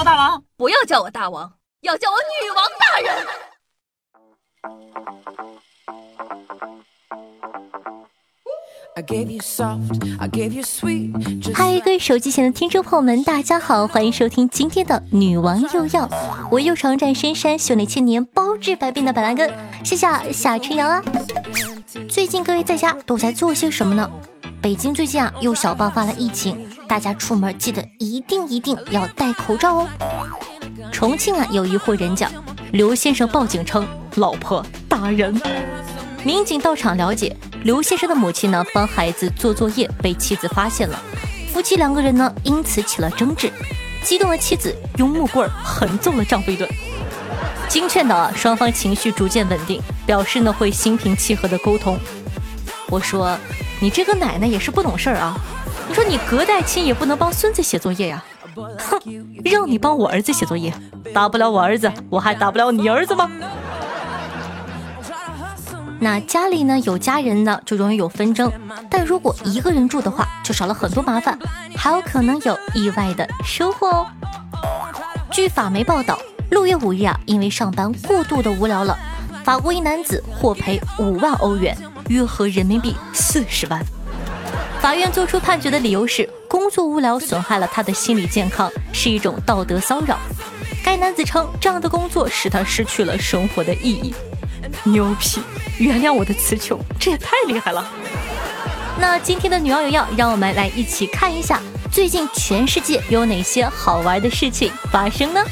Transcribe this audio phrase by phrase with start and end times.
[0.00, 1.52] 我大王，不要叫我大王，
[1.82, 3.26] 要叫我女王大人。
[11.54, 16.08] 嗨，各位手机前的听众朋友们，大家好，欢迎收听今天的女王又要，
[16.50, 19.52] 我又常战深山，修炼千年，包治百病的板蓝根，
[19.84, 21.04] 谢谢夏春阳啊。
[22.08, 24.10] 最近各位在家都在做些什么呢？
[24.62, 29.88] 北京最近啊又小爆发了疫情，大家出门记得一定一定要戴口罩哦。
[30.92, 32.30] 重庆啊有一户人家，
[32.72, 33.86] 刘先生报警称
[34.16, 35.40] 老婆打人，
[36.22, 37.34] 民警到场了解。
[37.62, 41.02] 刘先生的母亲呢，帮孩子做作业被妻子发现了，
[41.52, 43.50] 夫妻两个人呢因此起了争执，
[44.04, 46.68] 激动的妻子用木棍狠揍了丈夫一顿。
[47.66, 51.98] 经劝导啊，双方情绪逐渐稳定，表示呢会心平气和的沟通。
[52.88, 53.38] 我说，
[53.80, 55.34] 你这个奶奶也是不懂事儿啊！
[55.88, 58.22] 你说你隔代亲也不能帮孙子写作业呀？
[58.54, 59.00] 哼，
[59.44, 60.72] 让你帮我儿子写作业，
[61.14, 63.30] 打不了我儿子，我还打不了你儿子吗？
[65.98, 68.50] 那家里呢有家人呢，就容易有纷争；
[68.90, 71.38] 但如果一个人住的话，就少了很多麻烦，
[71.74, 74.06] 还有可能有意外的收获哦。
[75.30, 76.18] 据法媒报道，
[76.50, 78.98] 六月五日啊，因为上班过度的无聊了，
[79.42, 81.76] 法国一男子获赔五万欧元，
[82.10, 83.80] 约合人民币四十万。
[84.80, 90.18] 法院作出判决的理由是，工作无聊损害了他的心理健康，是一种道德骚扰。
[90.82, 94.12] 该男子称，这样的工作使他失去了生活的意义。
[94.82, 95.40] 牛批！
[95.78, 97.88] 原谅我的词穷，这也太厉害了。
[98.98, 101.60] 那今天的女王有药，让我们来一起看一下
[101.92, 105.44] 最近全世界有哪些好玩的事情发生呢？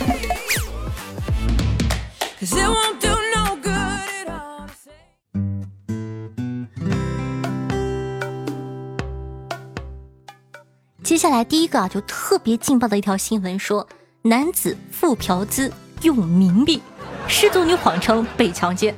[11.08, 13.88] 接下来第一个啊，就特别劲爆的一条新闻，说
[14.20, 16.82] 男子付嫖资用冥币，
[17.26, 18.94] 失足女谎称被强奸。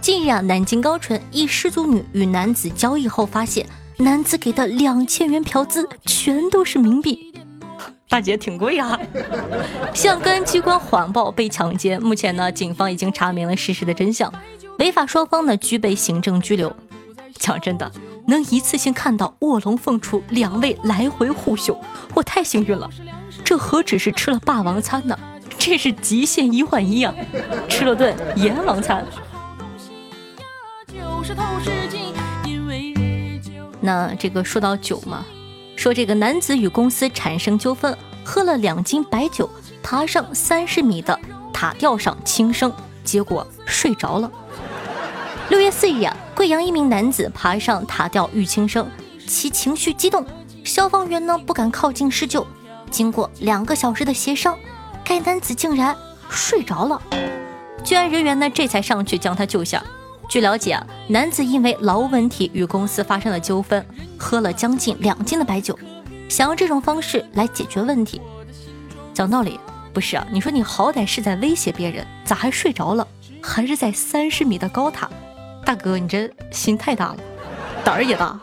[0.00, 3.68] 近日啊，南京高淳一失足女与男子交易后，发现
[3.98, 7.34] 男子给的两千元嫖资全都是冥币，
[8.08, 8.98] 大姐挺贵啊！
[9.92, 12.00] 向公安机关谎报被强奸。
[12.00, 14.32] 目前呢，警方已经查明了事实的真相，
[14.78, 16.74] 违法双方呢均被行政拘留。
[17.34, 17.92] 讲真的，
[18.30, 21.78] 能一次性看到卧龙凤雏两位来回互秀，
[22.14, 22.88] 我太幸运了。
[23.44, 25.18] 这何止是吃了霸王餐呢？
[25.58, 27.12] 这是极限一换一啊！
[27.68, 29.04] 吃了顿阎王餐。
[33.80, 35.24] 那这个说到酒嘛，
[35.76, 39.50] 说这个男子与公司产生纠纷，喝了两斤白酒，
[39.82, 41.18] 爬上三十米的
[41.52, 42.72] 塔吊上轻生，
[43.04, 44.30] 结果睡着了。
[45.50, 48.88] 六月四日啊，贵阳一名男子爬上塔吊欲轻生，
[49.26, 50.24] 其情绪激动，
[50.62, 52.46] 消防员呢不敢靠近施救。
[52.88, 54.56] 经过两个小时的协商，
[55.04, 55.96] 该男子竟然
[56.28, 57.02] 睡着了，
[57.82, 59.82] 救援人员呢这才上去将他救下。
[60.28, 63.84] 据了解啊，男子因为劳务问题与公司发生了纠纷，
[64.16, 65.76] 喝了将近两斤的白酒，
[66.28, 68.22] 想用这种方式来解决问题。
[69.12, 69.58] 讲道理，
[69.92, 70.24] 不是啊？
[70.30, 73.04] 你说你好歹是在威胁别人，咋还睡着了？
[73.42, 75.10] 还是在三十米的高塔？
[75.70, 77.16] 大哥，你这心太大了，
[77.84, 78.36] 胆儿也大。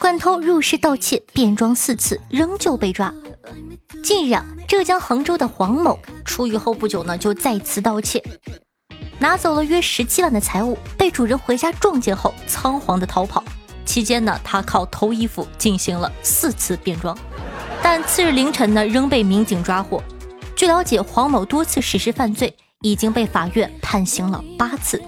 [0.00, 3.14] 惯偷入室盗窃，变装四次仍旧被抓。
[4.02, 8.20] 近日啊，浙江杭州的黄某出狱后不久呢，就再次盗窃，
[9.20, 13.44] 拿走了约十七万的财物，被主人回家撞见后仓皇的逃跑。
[13.84, 17.16] 期间呢，他靠偷衣服进行了四次变装，
[17.82, 20.02] 但次日凌晨呢，仍被民警抓获。
[20.54, 25.02] 据了解，黄某多次实施犯罪，已经被法院判刑了八次。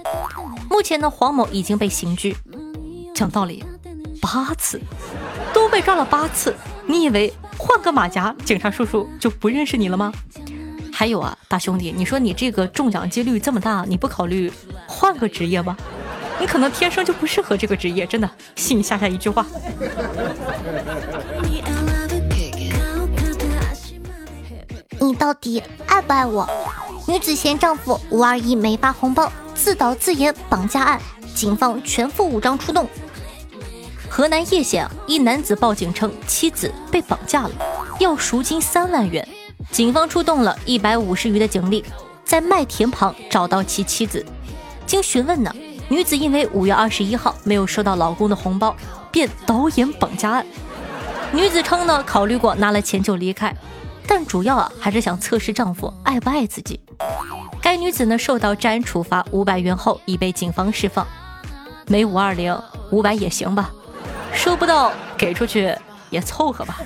[0.69, 2.35] 目前呢，黄某已经被刑拘。
[3.13, 3.63] 讲道理，
[4.21, 4.81] 八次
[5.53, 6.53] 都被抓了八次，
[6.85, 10.11] 你以为换个马甲，警察叔叔就不认识你了吗？
[10.91, 14.51] 还有啊，大兄弟，你说你这个中奖几率这么大，你不考虑
[14.85, 15.77] 换个职业吗？
[16.37, 18.29] 你可能天生就不适合这个职业，真的。
[18.57, 19.45] 信夏夏一句话。
[25.15, 26.47] 到底爱不爱我？
[27.07, 29.31] 女子嫌丈夫五二一没发红包。
[29.53, 30.99] 自导自演绑架案，
[31.33, 32.85] 警方全副武装出动。
[34.09, 37.51] 河南叶县一男子报警称妻子被绑架了，
[37.99, 39.25] 要赎金三万元。
[39.71, 41.83] 警方出动了一百五十余的警力，
[42.25, 44.25] 在麦田旁找到其妻子。
[44.85, 45.55] 经询问呢，
[45.87, 48.75] 女子因为五月二十一号没有收到老公的红包，
[49.09, 50.45] 便导演绑架案。
[51.31, 53.55] 女子称呢，考虑过拿了钱就离开，
[54.07, 56.79] 但主要啊还是想测试丈夫爱不爱自己。
[57.61, 61.05] 该女子呢受到治安处罚五百元后已被警方释放。
[61.87, 62.57] 没五二零，
[62.91, 63.71] 五百也行吧，
[64.33, 65.75] 收不到给出去
[66.09, 66.79] 也凑合吧。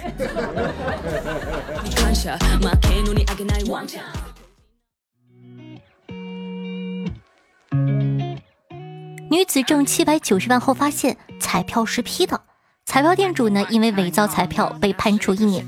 [9.31, 12.41] 女子中七百九十万后发现彩票是 P 的，
[12.85, 15.65] 彩票店主呢因为伪造彩票被判处一年。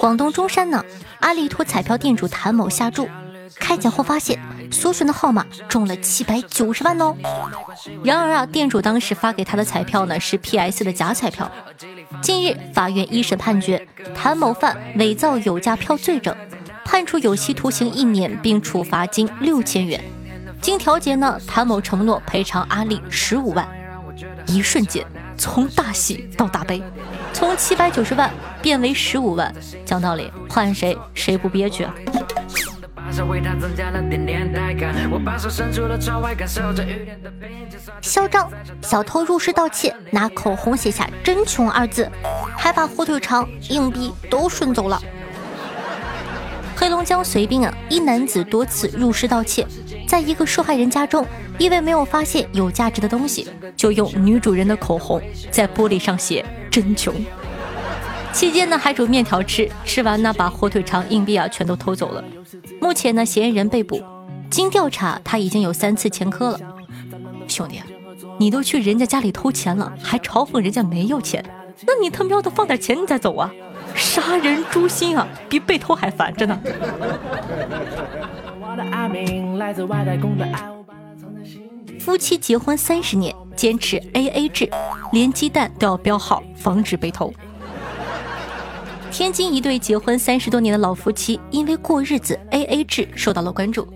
[0.00, 0.82] 广东中山呢，
[1.20, 3.06] 阿里托彩票店主谭某下注，
[3.56, 4.40] 开奖后发现
[4.72, 7.14] 所选的号码中了七百九十万哦。
[8.02, 11.52] 然而啊，店主当时发给他的彩票呢是 PS 的假彩票。
[12.22, 16.34] 近日，法院一审判决谭某犯伪造有价票罪证，
[16.82, 20.02] 判处有期徒刑一年，并处罚金六千元。
[20.62, 23.68] 经调解呢，谭某承诺赔偿阿丽十五万。
[24.46, 25.06] 一瞬间，
[25.36, 26.82] 从大喜到大悲，
[27.32, 28.30] 从七百九十万
[28.60, 29.54] 变为十五万。
[29.84, 31.94] 讲道理，换谁谁不憋屈啊？
[38.00, 38.50] 嚣张！
[38.82, 42.10] 小偷入室盗窃，拿口红写下“真穷”二字，
[42.56, 45.00] 还把火腿肠、硬币都顺走了。
[46.76, 49.66] 黑龙江绥滨啊，一男子多次入室盗窃，
[50.06, 51.26] 在一个受害人家中，
[51.60, 53.46] 因为没有发现有价值的东西，
[53.76, 55.20] 就用女主人的口红
[55.50, 56.42] 在玻璃上写
[56.72, 57.14] “真穷”。
[58.32, 62.24] 期间呢，还煮面条吃，吃完呢，把火腿肠、硬币啊全都偷走了。
[62.80, 64.02] 目前呢，嫌疑人被捕。
[64.48, 66.58] 经调查，他已经有三次前科了。
[67.46, 67.78] 兄弟，
[68.38, 71.44] 你都去人家家里偷钱了，还嘲讽人家没有钱，
[71.86, 73.52] 那你他喵的放点钱你再走啊！
[73.94, 76.58] 杀人诛心啊，比被偷还烦着呢。
[82.00, 84.66] 夫妻结婚三十年，坚持 A A 制，
[85.12, 87.30] 连鸡蛋都要标号，防止被偷。
[89.10, 93.86] 天津一对结婚三十多年的老夫妻，因为过日子 A A 制受到了关注。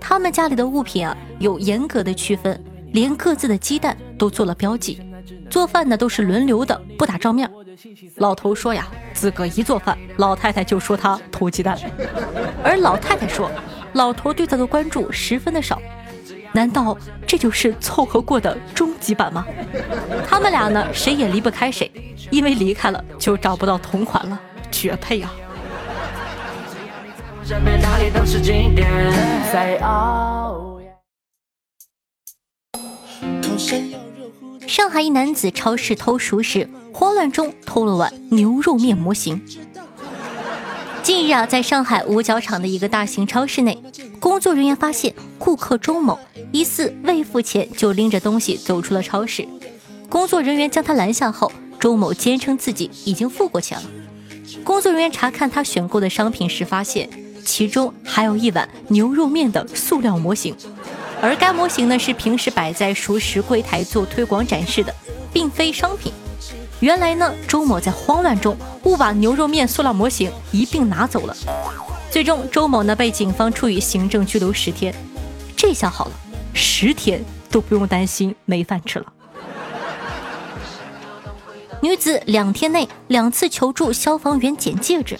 [0.00, 2.58] 他们家里的物品啊，有严格的区分，
[2.94, 5.02] 连各自的鸡蛋都做了标记。
[5.50, 7.50] 做饭呢都是轮流的，不打照面。
[8.16, 11.76] 老头说呀，自个一做饭，老太太就说他偷鸡蛋；
[12.64, 13.50] 而老太太说，
[13.92, 15.78] 老头对她的关注十分的少。
[16.52, 16.96] 难道
[17.26, 19.46] 这就是凑合过的终极版吗？
[20.28, 21.90] 他们俩呢，谁也离不开谁，
[22.30, 24.38] 因为离开了就找不到同款了，
[24.70, 25.32] 绝配啊！
[34.66, 39.42] 上海一男子超市偷熟食，慌乱中偷了碗牛肉面模型。
[41.02, 43.76] 近日啊，在上海五角场的一个大型超市内，
[44.20, 46.16] 工作人员发现顾客周某
[46.52, 49.46] 疑似未付钱就拎着东西走出了超市。
[50.08, 51.50] 工作人员将他拦下后，
[51.80, 53.84] 周某坚称自己已经付过钱了。
[54.62, 57.10] 工作人员查看他选购的商品时，发现
[57.44, 60.54] 其中还有一碗牛肉面的塑料模型。
[61.20, 64.94] 而该模型呢，是平时摆在熟食柜台做推广展示的，
[65.32, 66.12] 并非商品。
[66.82, 71.36] 原来呢，周某在慌乱中误把牛肉面塑料模型一并拿走了。
[72.10, 74.92] 最终，周某呢被警方处以行政拘留十天。
[75.56, 76.12] 这下好了，
[76.52, 79.06] 十天都不用担心没饭吃了。
[81.80, 85.16] 女子两天内两次求助消防员捡戒指。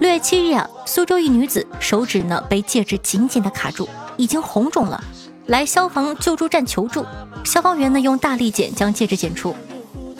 [0.00, 3.88] 六月七日啊，苏州一女子手指呢被戒指紧紧的卡住。
[4.16, 5.00] 已经红肿了，
[5.46, 7.06] 来消防救助站求助。
[7.44, 9.54] 消防员呢用大力剪将戒指剪出。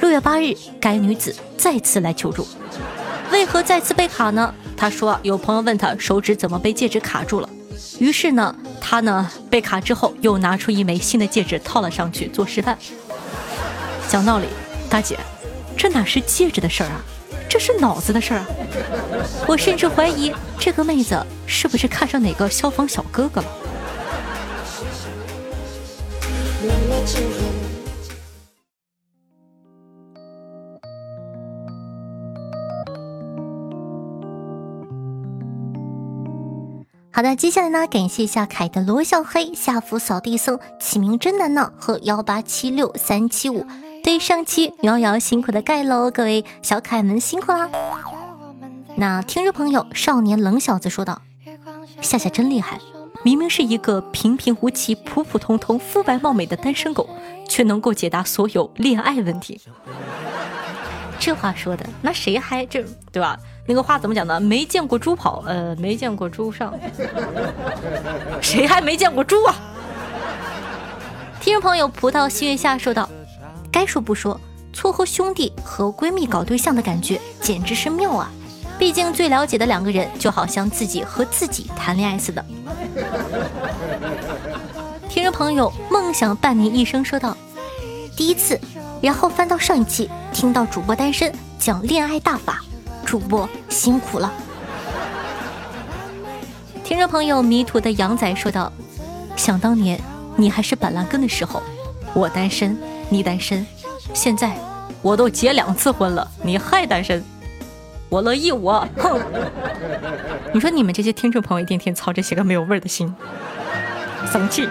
[0.01, 2.47] 六月八日，该女子再次来求助，
[3.31, 4.53] 为何再次被卡呢？
[4.77, 7.49] 她说有朋友问她手指怎么被戒指卡住了，
[7.99, 12.77] 于是呢，她呢被卡之后又拿出一枚新的戒指套了上去做示范。
[14.09, 14.47] 讲道理，
[14.89, 15.19] 大姐，
[15.77, 17.05] 这哪是戒指的事儿啊，
[17.49, 18.47] 这是脑子的事儿啊！
[19.47, 23.47] 我甚至怀疑这个妹子是不是看上哪个消防小哥哥了。
[37.21, 43.67] 好的，接下来呢，感谢一下凯的罗小黑、下符扫地僧、起名真难呢和幺八七六三七五。
[44.03, 47.69] 对上期瑶瑶辛苦的盖楼，各位小可爱们辛苦啦！
[48.97, 51.21] 那听众朋友少年冷小子说道
[52.01, 52.81] ：“夏夏真厉害。”
[53.23, 57.07] 明明是一个平平无奇、普普通通、肤白貌美的单身狗，
[57.47, 59.61] 却能够解答所有恋爱问题。
[61.19, 63.39] 这话说的，那谁还这对吧？
[63.71, 64.41] 那个话怎么讲呢？
[64.41, 66.75] 没见过猪跑，呃，没见过猪上，
[68.43, 69.55] 谁还没见过猪啊？
[71.41, 73.09] 听众朋友，葡萄西月下说道
[73.71, 74.41] ：“该说不说，
[74.73, 78.29] 撮合兄弟和闺蜜搞对象的感觉，简直是妙啊！
[78.77, 82.45] 毕竟最了解的两个人，就好像自己和自己谈恋爱似的。
[85.09, 87.37] ”听众朋友，梦想伴你一生说道
[88.19, 88.61] ：“第一次，
[89.01, 92.65] 然后翻到上一期，听到主播单身讲恋爱大法，
[93.11, 94.33] 主播辛苦了。
[96.85, 98.73] 听众朋友迷途的羊仔说道
[99.35, 100.01] ：“想当年
[100.37, 101.61] 你还是板蓝根的时候，
[102.15, 103.67] 我单身，你单身，
[104.15, 104.57] 现在
[105.03, 107.21] 我都结两次婚了，你还单身，
[108.09, 109.21] 我乐意我哼！
[110.55, 113.13] 你说你们这些听众朋友一天天操这些个没有味儿的心，
[114.31, 114.69] 生气。”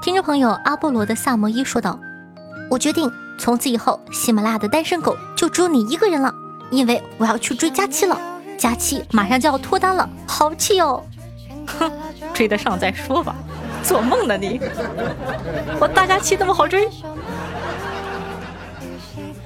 [0.00, 1.98] 听众朋友阿波罗的萨摩伊说道
[2.70, 6.32] ：“我决定从此以后，喜马拉雅的单身狗就只有你一个人了，
[6.70, 8.18] 因为我要去追佳期了。”
[8.58, 11.02] 佳期马上就要脱单了，好气哦！
[11.66, 11.90] 哼，
[12.32, 13.34] 追得上再说吧，
[13.82, 14.60] 做梦呢你！
[15.80, 16.88] 我大佳期那么好追？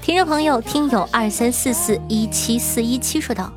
[0.03, 3.51] 听众朋友，听友二三四四一七四一七说道：“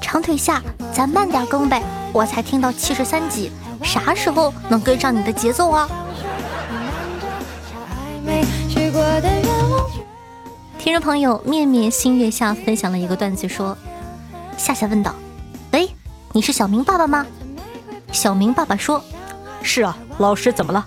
[0.00, 0.62] 长腿下，
[0.92, 3.50] 咱慢点更呗，我才听到七十三集，
[3.82, 5.88] 啥时候能跟上你的节奏啊？”
[10.92, 13.74] 听众朋友，面面星月下分享了一个段子说。
[14.58, 15.14] 夏夏问道
[15.72, 15.88] ：“喂，
[16.32, 17.26] 你是小明爸爸吗？”
[18.12, 19.02] 小明爸爸说
[19.64, 20.86] ：“是啊，老师怎么了？”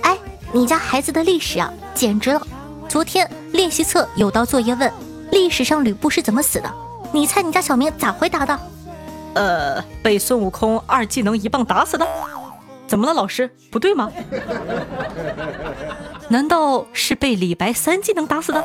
[0.00, 0.16] 哎，
[0.52, 2.40] 你家孩子的历史啊，简直了！
[2.88, 4.90] 昨天练习册有道作业问
[5.30, 6.74] 历史上吕布是怎么死的，
[7.12, 8.58] 你猜你家小明咋回答的？
[9.34, 12.08] 呃，被孙悟空二技能一棒打死的。
[12.86, 13.54] 怎么了，老师？
[13.70, 14.10] 不对吗？
[16.30, 18.64] 难道是被李白三技能打死的？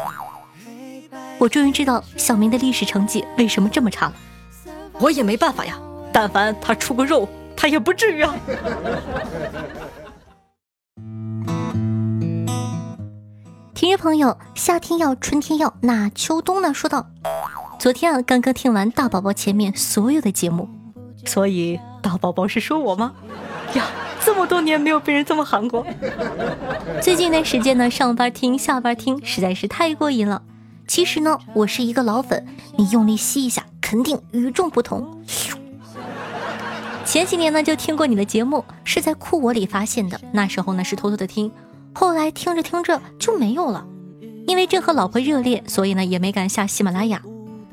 [1.38, 4.14] 我终于知道小明的历史成绩为什么这么差了。
[5.00, 5.78] 我也没办法呀，
[6.12, 8.34] 但凡他出个肉，他也不至于啊。
[13.74, 16.74] 听众朋友，夏天要，春天要，那秋冬呢？
[16.74, 17.08] 说道：
[17.78, 20.70] 昨天啊，刚刚听完大宝宝前面所有的节目，
[21.26, 23.12] 所以大宝宝是说我吗？
[23.74, 23.86] 呀，
[24.24, 25.86] 这么多年没有被人这么喊过。
[27.02, 30.42] 最近一段时间呢，上班听，下班听，实在是太过瘾了。
[30.88, 32.46] 其实呢，我是一个老粉，
[32.78, 35.24] 你用力吸一下，肯定与众不同。
[37.04, 40.20] 前几年呢，就听过你的节目，是在酷我里发现的。
[40.32, 41.52] 那时候呢，是偷偷的听，
[41.94, 43.86] 后来听着听着就没有了，
[44.48, 47.22] 因为正和老婆热恋，所以呢也没敢下喜马拉雅。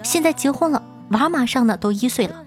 [0.03, 2.45] 现在结婚了，娃马上呢都一岁了。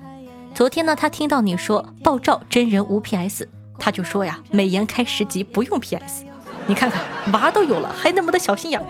[0.54, 6.26] 昨天呢，他听到你说爆照真人无 PS，他就说呀，美颜开十级不用 PS。
[6.68, 8.82] 你看看娃都有了，还那么的小心眼。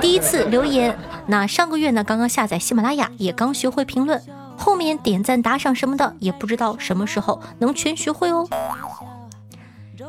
[0.00, 4.20] 第一次留言，那上个月呢刚刚下载喜马拉雅，也刚学会评论，
[4.56, 8.48] 后面点赞打赏什么的，也不知道什么时候能全学会哦。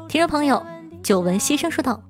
[0.07, 0.65] 听众朋友，
[1.03, 2.01] 久闻牺牲说道：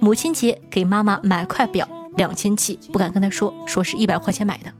[0.00, 4.72] 母亲节给妈妈买块表，两千七，不敢跟她说，说是一百块钱买的。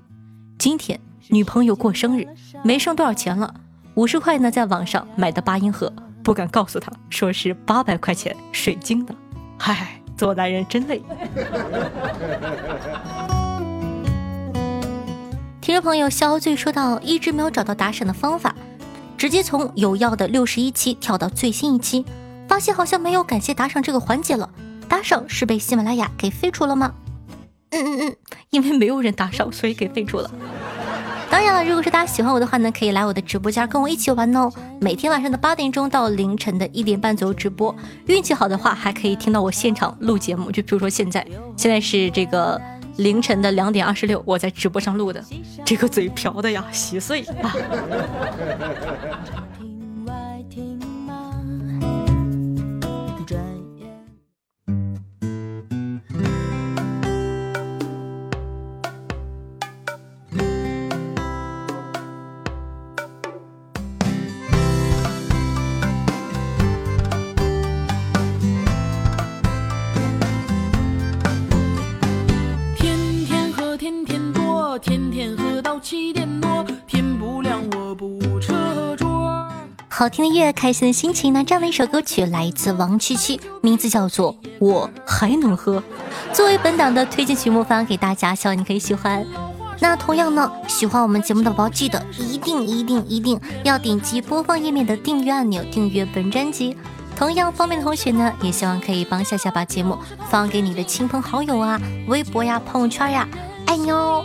[0.58, 0.98] 今天
[1.28, 2.26] 女朋友过生日，
[2.62, 3.54] 没剩多少钱了，
[3.94, 5.92] 五十块呢，在网上买的八音盒。
[6.22, 9.14] 不敢告诉他，说是八百块钱水晶的。
[9.58, 11.02] 唉，做男人真累。
[15.60, 18.54] 听众朋友肖醉说到，一直没有找到打赏的方法，
[19.16, 22.04] 直接从有药的六十一期跳到最新一期，
[22.48, 24.50] 发现好像没有感谢打赏这个环节了。
[24.88, 26.94] 打赏是被喜马拉雅给废除了吗？
[27.70, 28.16] 嗯嗯嗯，
[28.50, 30.30] 因为没有人打赏，所以给废除了。
[31.30, 34.50] 当然了，如果是大家喜欢我的话呢，可以来我的直播间跟我一起玩哦。
[34.80, 37.74] 每天晚上的八点钟到凌晨的一点半左右直播，
[38.06, 40.50] 运气好的话还可以听到我现场录节目。
[40.50, 41.24] 就比如说现在，
[41.56, 42.60] 现在是这个
[42.96, 45.24] 凌晨的两点二十六，我在直播上录的，
[45.64, 47.54] 这个嘴瓢的呀，稀碎啊。
[80.00, 81.30] 好听的乐，开心的心情。
[81.30, 85.78] 那这样的一首歌曲来自王七七，名字叫做《我还能喝》，
[86.32, 89.22] 作为本档的推荐曲目发给大家，希望你可以喜欢。
[89.78, 96.74] 那同样呢，喜欢我们节目的宝宝，记得一定一定一定要点击播放页面的订阅按钮，订阅本专辑。
[97.14, 99.98] 同样方便的同学呢，也希望可以帮夏夏把节目
[100.30, 103.28] 放给你的亲朋好友啊，微博呀、朋友圈呀，
[103.66, 104.24] 爱你哦。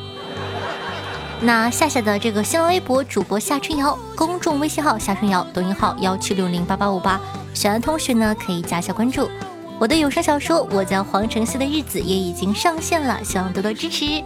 [1.42, 7.20] 那夏夏的这个新浪微博主播夏春瑶，公众微信号夏春瑶，抖音号幺七六零八八五八，
[7.54, 9.30] 喜欢的同学呢可以加一下关注。
[9.78, 14.24] 我的有声小说《我在皇城西的日子》也已经上线了，希望多多支持。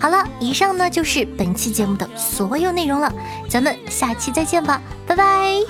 [0.00, 3.12] 好了，以上呢就是本期节目的所有内容了，
[3.48, 5.60] 咱们下期再见吧，拜拜。